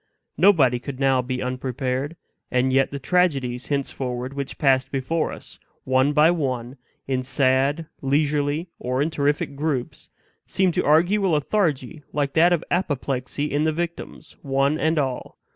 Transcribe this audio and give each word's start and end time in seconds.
Nobody 0.35 0.79
could 0.79 0.99
now 0.99 1.21
be 1.21 1.43
unprepared; 1.43 2.15
and 2.49 2.73
yet 2.73 2.89
the 2.89 2.97
tragedies, 2.97 3.67
henceforward, 3.67 4.33
which 4.33 4.57
passed 4.57 4.91
before 4.91 5.31
us, 5.31 5.59
one 5.83 6.11
by 6.11 6.31
one, 6.31 6.77
in 7.07 7.21
sad, 7.21 7.85
leisurely, 8.01 8.71
or 8.79 9.03
in 9.03 9.11
terrific 9.11 9.55
groups, 9.55 10.09
seemed 10.47 10.73
to 10.73 10.83
argue 10.85 11.23
a 11.23 11.29
lethargy 11.29 12.01
like 12.13 12.33
that 12.33 12.51
of 12.51 12.63
apoplexy 12.71 13.51
in 13.53 13.63
the 13.63 13.71
victims, 13.71 14.35
one 14.41 14.79
and 14.79 14.97
all. 14.97 15.37